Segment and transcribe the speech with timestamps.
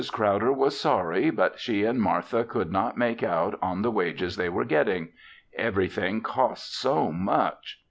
[0.11, 4.49] Crowder was sorry but she and Martha could not make out on the wages they
[4.49, 5.09] were getting
[5.55, 7.79] everything cost so much.